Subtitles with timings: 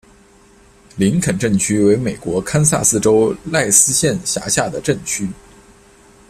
[0.95, 5.29] 林肯镇区为美国堪萨斯州赖斯县辖下的镇区。